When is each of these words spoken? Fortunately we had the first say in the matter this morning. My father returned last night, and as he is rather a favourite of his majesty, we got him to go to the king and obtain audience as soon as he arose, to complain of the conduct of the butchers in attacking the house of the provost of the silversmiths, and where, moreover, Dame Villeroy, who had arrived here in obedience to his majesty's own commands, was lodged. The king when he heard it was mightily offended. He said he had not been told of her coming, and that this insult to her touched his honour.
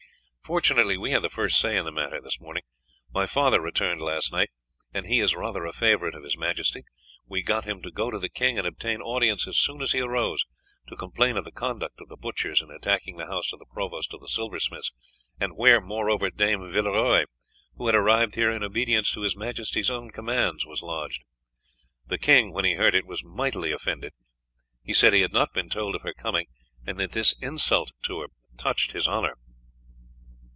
Fortunately 0.43 0.97
we 0.97 1.11
had 1.11 1.21
the 1.21 1.29
first 1.29 1.57
say 1.57 1.77
in 1.77 1.85
the 1.85 1.93
matter 1.93 2.19
this 2.19 2.41
morning. 2.41 2.63
My 3.13 3.25
father 3.25 3.61
returned 3.61 4.01
last 4.01 4.33
night, 4.33 4.49
and 4.93 5.05
as 5.05 5.09
he 5.09 5.21
is 5.21 5.33
rather 5.33 5.65
a 5.65 5.71
favourite 5.71 6.13
of 6.13 6.23
his 6.25 6.35
majesty, 6.35 6.83
we 7.25 7.41
got 7.41 7.63
him 7.63 7.81
to 7.83 7.89
go 7.89 8.11
to 8.11 8.19
the 8.19 8.27
king 8.27 8.57
and 8.57 8.67
obtain 8.67 8.99
audience 8.99 9.47
as 9.47 9.57
soon 9.57 9.81
as 9.81 9.93
he 9.93 10.01
arose, 10.01 10.43
to 10.89 10.97
complain 10.97 11.37
of 11.37 11.45
the 11.45 11.53
conduct 11.53 12.01
of 12.01 12.09
the 12.09 12.17
butchers 12.17 12.61
in 12.61 12.69
attacking 12.69 13.15
the 13.15 13.27
house 13.27 13.53
of 13.53 13.59
the 13.59 13.65
provost 13.65 14.13
of 14.13 14.19
the 14.19 14.27
silversmiths, 14.27 14.91
and 15.39 15.55
where, 15.55 15.79
moreover, 15.79 16.29
Dame 16.29 16.69
Villeroy, 16.69 17.23
who 17.77 17.85
had 17.85 17.95
arrived 17.95 18.35
here 18.35 18.51
in 18.51 18.61
obedience 18.61 19.09
to 19.13 19.21
his 19.21 19.37
majesty's 19.37 19.89
own 19.89 20.11
commands, 20.11 20.65
was 20.65 20.81
lodged. 20.83 21.23
The 22.07 22.17
king 22.17 22.51
when 22.51 22.65
he 22.65 22.73
heard 22.73 22.93
it 22.93 23.05
was 23.07 23.23
mightily 23.23 23.71
offended. 23.71 24.11
He 24.83 24.91
said 24.91 25.13
he 25.13 25.21
had 25.21 25.31
not 25.31 25.53
been 25.53 25.69
told 25.69 25.95
of 25.95 26.01
her 26.01 26.13
coming, 26.13 26.47
and 26.85 26.99
that 26.99 27.13
this 27.13 27.39
insult 27.39 27.93
to 28.03 28.19
her 28.19 28.27
touched 28.57 28.91
his 28.91 29.07
honour. 29.07 29.37